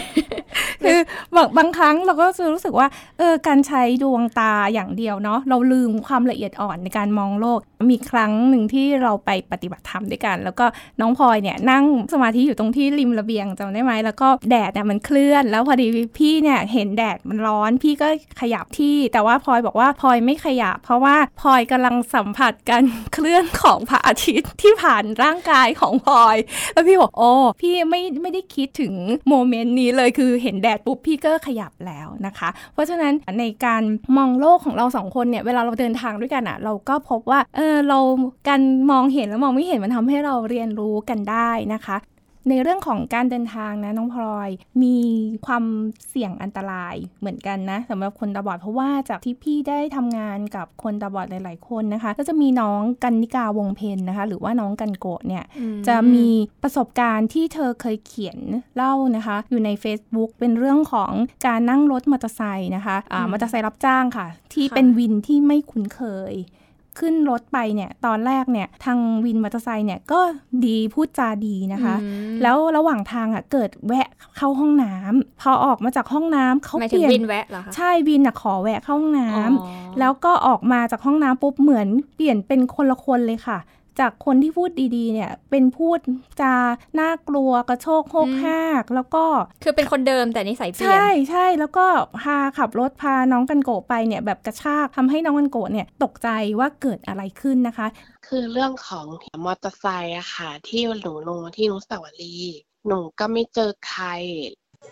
[0.84, 0.98] คือ
[1.34, 7.58] บางบางครั้งเราก็จะรู้สึกว่าเออการใช้ดวงตาอย่างเดียวเนาะเราลืมความละเอียดอ่อนในการมองโลก
[7.90, 10.66] มีครั้งหนึ่งที่เราไปปฏิบัติธรรมด้วยกัน แล้วก็
[11.00, 15.86] น้องพลอยเนี่ยนั่งสมาธิอยู่ตรงที่ริมระเบียงจำได้ไหมแล้วก็แดดเนี่ยมันเคลื่อน แล้วพอดี
[16.18, 18.08] พี่เนี่ยเห็นแดดมันร้อน พี่ก็
[18.40, 26.36] ขยับที่ แต่ว่าพลอยบอกว่าพลอยไม่ขยับเพราะว่าพลอยกำลังสัมผัสการเคลื่อนของพระอาทิตย์ที่ผ่านร่างกายของพลอย
[26.74, 28.94] แล้วพี่บอกโอ้พี่ไม่ไม่ได้คิดถึง
[29.28, 33.82] โมเมนต์นี้เลยคือเห็นแดดปุ๊บพี่ก็ขยับแล้วนะคะ เพราะฉะนั้นในการ
[34.16, 37.98] มองโลกของเราสองคนเนี่ยเวลาเราเดินทางด้วยกันอะเราก็พบว่าเออเรา
[38.48, 38.60] การ
[38.90, 41.96] มองเห็นแล้วมองไม่เห็นมันทำให้เราเรียนรู้กันได้นะคะ
[42.50, 44.48] ในเรื่องของการเดินทางนะน้องพลอย
[44.82, 44.96] มี
[45.46, 45.64] ความ
[46.08, 55.44] เสี่ยงอันตรายเหมือนกันนะสำหรับคนตาบอดเพราะว่าจากที่พี่ได้ทำงานกับคนตาบอดหลาย ๆ คนนะคะ ก็จะมีน้องกันนิกาวงเพนนะคะ หรือว่าน้องกันโกะเนี่ย
[55.88, 56.28] จะมี
[56.62, 58.38] ประสบการณ์ที่เธอเคยเขียน
[58.76, 61.12] เล่านะคะ อยู่ใน Facebook เป็นเรื่องของ
[61.46, 66.34] การนั่งรถมอเตอร์ไซค์นะคะอ่ามอเตอร์ไซค์รับจ้างค่ะ ที่ค่ะเป็นวินที่ไม่คุ้นเคย
[66.98, 70.20] ขึ้นรถไปเนี่ยตอนแรกเนี่ยทางวินมอเตอร์ไซค์เนี่ยก็
[70.66, 83.58] ดีพูดจาดีนะคะอืมแล้วระหว่างทางอะเกิดแวะเข้าห้องน้ำพอออกมาจากห้องน้ำเขาหมายเปถึงลี่ยนวินแวะเหรอคะใช่วินอะขอแวะเข้าห้องน้ำอ๋อแล้วก็ออกมาจากห้องน้ำปุ๊บเหมือนเปลี่ยนเป็นคนละคนเลยค่ะ
[84.00, 85.98] จากคนที่พูดดีๆ เนี่ย เป็นพูด
[86.40, 86.54] จา
[87.00, 89.24] น่ากลัวกระโชกโฮกฮากแล้วก็
[89.62, 91.86] คือเป็นคนเดิมแต่นิสัยเปลี่ยน ใช่ใช่แล้วก็
[92.22, 97.86] พาขับรถพาน้องกันโกะไปเนี่ยแบบกระชากทำให้น้องกันโกะเนี่ยตกใจว่าเกิดอะไรขึ้นนะคะ
[98.26, 99.06] คือเรื่องของ
[99.44, 104.06] มอเตอร์ไซค์อะค่ะ ที่หนูลงมาที่อนุสาวรีย์หนูก็ไม่เจอใคร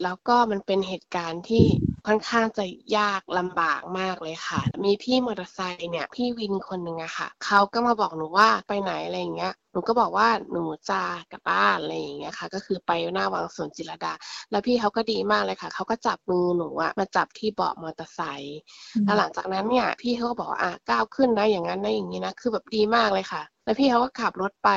[0.02, 1.64] แล้วก็มันเป็นเหตุการณ์ที่
[2.06, 2.64] ค่อนข้างจะ
[2.98, 11.00] ยากลำบากมากเลยค่ะ มีพี่มอเตอร์ไซค์เนี่ยพี่วินคนหนึ่งอะค่ะเขาก็มาบอกหนูว่าไปไหนอะไรอย่างเงี้ยหนูก็บอกว่าหนูจะ
[11.32, 14.12] กลับบ้านอะไรอย่างเงี้ยค่ะ ก็คือไปหน้าวังสวนจิรดา
[14.50, 18.58] แล้วพี่เขาก็ดีมากเลยค่ะเขาก็จับมือหนูอะมาจับที่เบาะมอเตอร์ไซค์
[19.04, 24.70] แล้วหลังจากนั้นเนี่ยพี่เขาก็บอกอะก้าวขึ้นนะอย่างนั้นนะอย่างนี้นะคือแบบดีมากเลยค่ะ แล้วพี่เขาก็ขับรถไป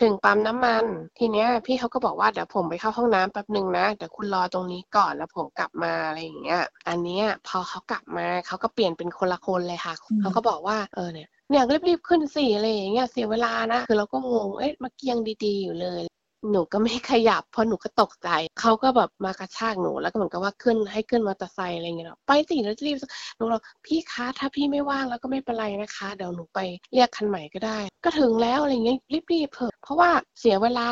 [0.00, 0.84] ถึงปั๊มน้ำมัน
[1.18, 16.02] ทีเนี้ยพี่เขาก็บอกว่าเดี๋ยวผมไปเข้าห้องน้ำแป๊บหนึ่งนะเดี๋ยวคุณรอตรงนี้ก่อนแล้วผมกลับมาอะไรอย่างเงี้ย อันเนี้ยพอเขากลับมาเขาก็เปลี่ยนเป็นคนละคนเลยค่ะอืมเขาก็บอกว่าเออเนี่ยเนี่ยรีบๆขึ้นสิอะไรอย่างเงี้ยเสียเวลานะคือเราก็งงเอ๊ะมาเกียงดีๆอยู่เลย
[16.50, 18.28] หนูก็ไม่ขยับเพราะหนูก็ตกใจ
[18.60, 22.96] เขาก็แบบมากระชากหนูแล้วก็เหมือนกับว่าขึ้นให้ขึ้นมอเตอร์ไซค์อะไรเงี้ยไปสิแล้วรีบ
[23.36, 26.58] หนูบอกพี่คะถ้าพี่ไม่ว่างแล้วก็ไม่เป็นไรนะคะ เดี๋ยวหนูไป
[26.92, 28.98] เรียกคันใหม่ก็ได้ ก็ถึงแล้วอะไรเงี้ย
[29.32, 30.90] รีบๆเถอะเพราะว่าเสียเวลา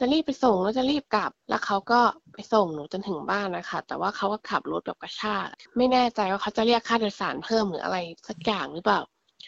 [0.00, 2.00] จะรีบไปส่งแล้วจะรีบกลับ แล้วเขาก็
[2.34, 9.00] ไปส่งหนูจนถึงบ้านนะคะ แต่ว่าเขาก็ขับรถแบบกระชากไม่แน่ใจว่าเขาจะเรียกค่าโดยสารเพิ่มหรืออะไรสักอย่างหรือเปล่า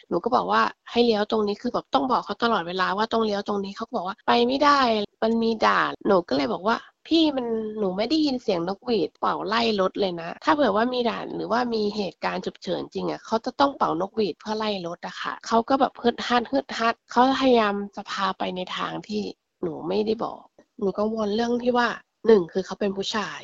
[0.09, 4.79] หนูก็บอกว่าให้เลี้ยวตรงนี้คือแบบต้องบอกเขาตลอดเวลาว่าต้องเลี้ยวตรงนี้เขาบอกว่าไปไม่ได้
[5.23, 7.47] มันมีด่านหนูก็เลยบอกว่าพี่มัน
[7.79, 19.21] หนูไม่ได้ยินเสียงนกหวีดเป่าไล่รถเลยนะ ถ้าเผื่อว่ามีด่านหรือว่ามีเหตุการณ์ฉุกเฉินจริงอะเขาจะต้องเป่านกหวีดเพื่อไล่รถอะค่ะเขาก็แบบฮึดฮัดฮึดฮัดเขาพยายามจะพาไปในทางที่
[19.63, 20.43] หนูไม่ได้บอก
[20.79, 21.87] หนูกังวลเรื่องที่ว่า
[22.27, 23.41] หนึ่งคือเขาเป็นผู้ชาย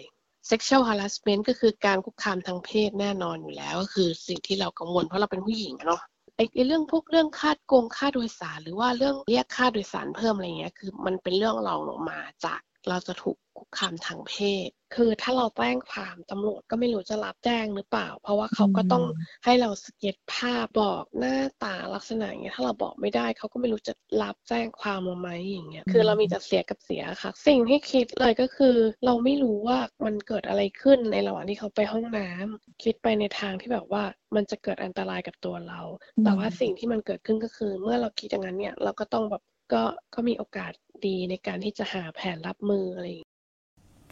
[0.49, 6.01] sexual harassment ก็คือการคุกคามทางเพศแน่นอนอยู่แล้ว ก็คือสิ่งที่เรากังวลเพราะเราเป็นผู้หญิงเนาะ
[6.37, 14.33] ไอ้เรื่องพวกเรื่องค่าโกงค่าโดยสาร หรือว่าเรื่องเรียกค่าโดยสารเพิ่มอะไรเงี้ยคือมันเป็นเรื่องรองลงมาจาก เราจะถูกคุกคามทางเพ
[14.67, 19.03] ศ คือถ้าเราแจ้งความตำรวจก็ไม่รู้จะรับแจ้งหรือเปล่า เพราะว่าเขาก็ต้อง
[19.45, 23.93] ให้เราสเก็ตภาพบอกหน้าตาลักษณะอย่างเงี้ยถ้าเราบอกไม่ได้เขาก็ไม่รู้จะ
[24.23, 34.03] รับแจ้งความเราไหมอย่างเงี้ยคือเรามีแต่เสียกับเสียค่ะ สิ่งที่คิดเลยก็คือ เราไม่รู้ว่ามันเกิดอะไรขึ้นในระหว่างที่เขาไปห้องน้ำคิดไปในทางที่แบบว่า
[34.35, 35.81] มันจะเกิดอันตรายกับตัวเรา
[36.23, 39.83] แต่ว่าสิ่งที่มันเกิดขึ้นก็คือ เมื่อเราคิดอย่างนั้นเนี่ยเราก็ต้องแบบ ก็
[40.13, 40.71] ก็มีโอกาส
[41.05, 43.23] ดีในการที่จะหาแผนรับมืออะไรอย่าง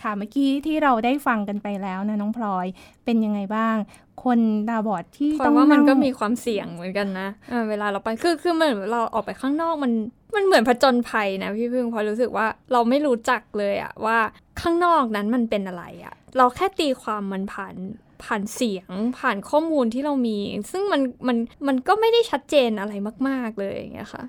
[0.03, 2.67] ค่ะเมื่อกี้ที่เราได้ฟังกันไปแล้วนะน้องพลอย
[3.05, 3.75] เป็นยังไงบ้าง
[4.23, 7.29] คนตาบอดที่ต้องว่ามันก็มีความเสี่ยงเหมือนกันนะ
[7.69, 9.91] เวลาเราไปคือคือเหมือนเราออกไปข้างนอกมัน
[10.35, 14.17] มันเหมือนผจญภัยนะพี่พึ่งพอรู้สึกว่าเราไม่รู้จักเลยอะว่า
[14.61, 17.73] ข้างนอกนั้นมันเป็นอะไรอะเราแค่ตีความมันผ่าน
[18.23, 20.37] ผ่านเสียงผ่านข้อมูลที่เรามี
[20.71, 22.93] ซึ่งมันมันมันก็ไม่ได้ชัดเจนอะไร
[23.27, 24.23] มาก ๆ เลยอย่างเงี้ยค่ะ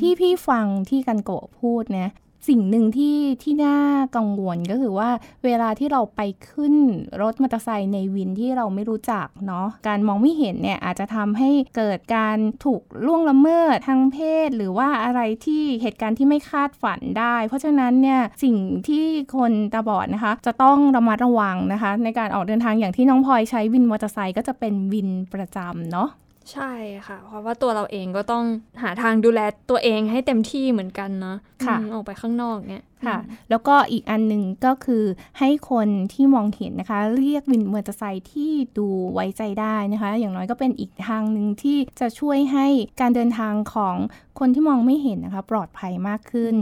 [0.00, 2.10] ที่พี่ฟังที่กันโกพูดเนี่ย
[2.48, 3.76] สิ่งหนึ่งที่ที่น่า
[4.16, 5.10] กังวลก็คือว่า
[5.44, 6.74] เวลาที่เราไปขึ้น
[7.22, 18.56] รถมอเตอร์ไซค์ในวินที่เราไม่รู้จักเนาะการมองไม่เห็นเนี่ยอาจจะทำให้เกิดการถูกล่วงละเมิดทางเพศ หรือว่าอะไรที่เหตุการณ์ที่ไม่คาดฝันได้ เพราะฉะนั้นเนี่ยสิ่ง
[18.88, 19.04] ที่
[19.36, 26.08] คนตาบอดนะคะ จะต้องระมัดระวังนะคะ ในการออกเดินทางอย่างที่น้องพลอยใช้วินมอเตอร์ไซค์ก็จะเป็นวินประจำเนาะ
[26.52, 26.72] ใช่
[27.06, 28.44] ค่ะ เพราะว่าตัวเราเองก็ต้อง
[28.82, 33.18] หาทางดูแลตัวเองให้เต็มที่เหมือนกันเนาะค่ะออกไปข้างนอกเนี่ยค่ะ
[33.50, 35.04] แล้วก็อีกอันหนึ่งก็คือ
[35.38, 42.66] ให้คนที่มองเห็นนะคะ เรียกวินมอเตอร์ไซค์ที่ดูไว้ใจได้นะคะ อย่างน้อยก็เป็นอีกทางหนึ่งที่จะช่วยให้
[43.00, 43.96] การเดินทางของ
[44.38, 46.54] คนที่มองไม่เห็นนะคะ ปลอดภัยมากขึ้น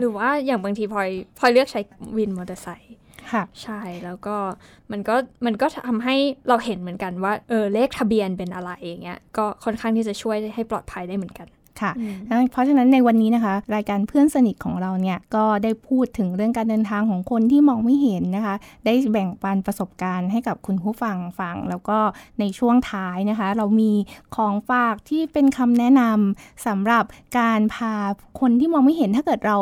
[0.00, 1.80] หรือว่าอย่างบางทีพลอยพลอยเลือกใช้
[2.16, 2.91] วินมอเตอร์ไซค์
[3.62, 4.36] ใช่แล้วก็
[4.92, 6.16] มันก็มันก็ทำให้
[6.48, 11.48] เราเห็นเหมือนกันว่าเออเลขทะเบียนเป็นอะไรอย่างเงี้ยก็ค่อนข้างที่จะช่วยให้ปลอดภัยได้เหมือนกัน
[11.80, 11.92] ค่ะ
[12.50, 18.54] เพราะฉะนั้นในวันนี้นะคะ รายการเพื่อนสนิทของเราเนี่ยก็ได้พูดถึงเรื่องการเดินทางของคนที่มองไม่เห็นนะคะ
[18.86, 21.98] ได้แบ่งปันประสบการณ์ให้กับคุณผู้ฟังฟัง แล้วก็
[22.40, 23.92] ในช่วงท้ายนะคะ เรามี
[24.36, 27.04] ของฝากที่เป็นคำแนะนำสำหรับ
[27.38, 27.94] การพา
[28.40, 29.56] คนที่มองไม่เห็นถ้าเกิดเรา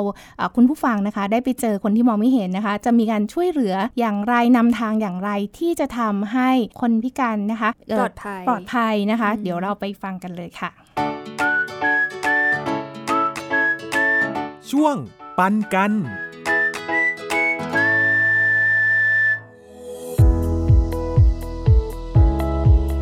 [0.56, 10.70] คุณผู้ฟังนะคะ ได้ไปเจอคนที่มองไม่เห็นนะคะ จะมีการช่วยเหลืออย่างไรนำทางอย่างไรที่จะทำให้คนพิการนะคะปลอดภัยปลอดภัยนะคะ เดี๋ยวเราไปฟังกันเลยค่ะ
[14.72, 14.96] ช่วง
[15.38, 15.92] ปันกัน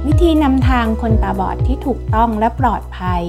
[0.06, 3.22] วิธีนำทางคนตาบอดที่ถูกต้องและปลอดภัย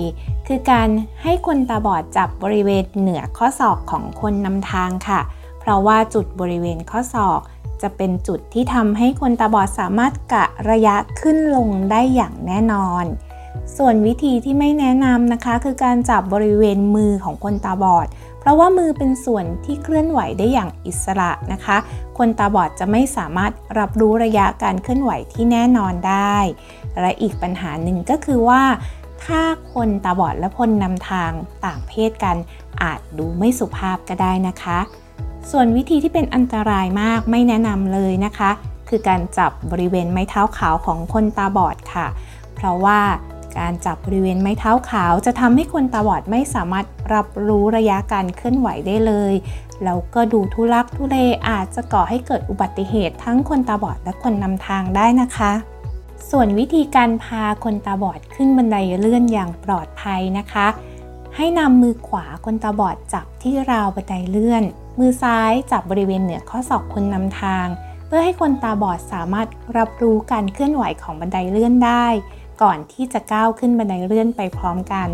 [0.47, 0.89] คือการ
[1.23, 5.21] ให้คนตาบอดจับบริเวณเหนือข้อศอกของคนนำทางค่ะ
[5.59, 7.41] เพราะว่าจุดบริเวณข้อศอก
[7.81, 13.05] จะเป็นจุดที่ทำให้คนตาบอดสามารถกะระยะขึ้นลงได้อย่างแน่นอน
[13.77, 18.07] ส่วนวิธีที่ไม่แนะนำนะคะ คือการจับบริเวณมือของคนตาบอด
[18.39, 21.77] เพราะว่ามือเป็นส่วนที่เคลื่อนไหวได้อย่างอิสระนะคะ
[22.17, 26.37] คนตาบอดจะไม่สามารถรับรู้ระยะการเคลื่อนไหวที่แน่นอนได้
[27.01, 28.63] และอีกปัญหาหนึ่งก็คือว่า
[29.25, 29.41] ถ้า
[29.73, 31.31] คนตาบอดและคนนำทาง
[31.65, 32.37] ต่างเพศกัน
[32.81, 34.79] อาจดูไม่สุภาพก็ได้นะคะ
[35.51, 38.51] ส่วนวิธีที่เป็นอันตรายมากไม่แนะนำเลยนะคะ
[38.89, 42.07] คือการจับบริเวณไม้เท้าขาวของคนตาบอดค่ะ
[42.55, 42.99] เพราะว่า
[43.57, 49.33] การจับบริเวณไม้เท้าขาว จะทำให้คนตาบอดไม่สามารถรับรู้ระยะการเคลื่อนไหวได้เลย
[49.83, 51.17] แล้วก็ดูทุลักทุเล
[51.49, 55.51] อาจจะก่อให้เกิดอุบัติเหตุทั้งคนตาบอดและคนนำทางได้นะคะ
[56.29, 60.67] ส่วนวิธีการพาคนตาบอดขึ้นบันไดเลื่อนอย่างปลอดภัยนะคะ
[61.35, 64.63] ให้นำมือขวาคนตาบอดจับที่ราวบันไดเลื่อน
[64.99, 67.67] มือซ้ายจับบริเวณเหนือข้อศอกคนนำทาง
[68.07, 72.07] เพื่อให้คนตาบอดสามารถรับรู้การเคลื่อนไหวของบันไดเลื่อนได้
[72.61, 75.09] ก่อนที่จะก้าวขึ้นบันไดเลื่อนไปพร้อมกัน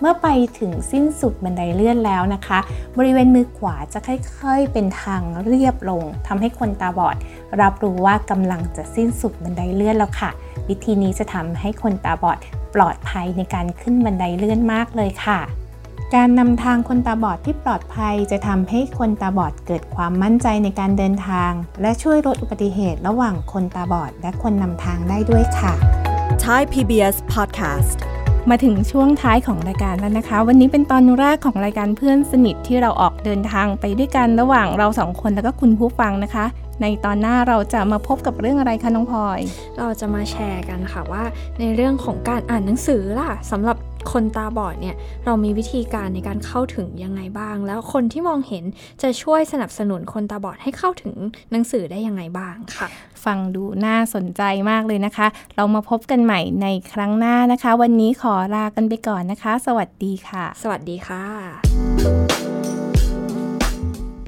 [0.00, 2.58] เมื่อไปถึงสิ้นสุดบันไดเลื่อนแล้วนะคะ
[2.98, 7.16] บริเวณมือขวาจะค่อยๆ เป็นทางเรียบลงทำให้คนตาบอด
[7.60, 10.30] รับรู้ว่ากำลังจะสิ้นสุดบันไดเลื่อนแล้วค่ะ
[10.68, 12.38] วิธีนี้จะทำให้คนตาบอด
[12.74, 15.40] ปลอดภัยในการขึ้นบันไดเลื่อนมากเลยค่ะ
[16.14, 25.74] การนำทางคนตาบอดที่ปลอดภัยจะทำให้คนตาบอดเกิดความมั่นใจในการเดินทาง และช่วยลดอุบัติเหตุระหว่างคนตาบอดและคนนำทางได้ด้วยค่ะ
[26.48, 27.98] Thai PBS Podcast
[28.50, 36.44] มาถึงช่วงท้ายของรายการแล้วนะคะ วันนี้เป็นตอนแรกของรายการเพื่อนสนิทที่เราออกเดินทางไปด้วยกันระหว่างเราสองคนแล้วก็คุณผู้ฟังนะคะ
[36.82, 39.40] ในตอนหน้าเราจะมาพบกับเรื่องอะไรคะน้องพลอย
[39.78, 41.24] เราจะมาแชร์กันค่ะว่า
[41.60, 43.76] ในเรื่องของการอ่านหนังสือล่ะสำหรับ
[44.12, 48.64] คนตาบอดเนี่ยเรามีวิธีการในการเข้าถึงยังไงบ้าง แล้วคนที่มองเห็น
[49.02, 51.14] จะช่วยสนับสนุนคนตาบอดให้เข้าถึง
[51.52, 52.88] หนังสือได้ยังไงบ้างค่ะ
[53.24, 62.61] ฟังดูน่าสนใจมากเลยนะคะ เรามาพบกันใหม่ในครั้งหน้านะคะ วันนี้ขอลากันไปก่อนนะคะ สวัสดีค่ะ สวัสดีค่ะ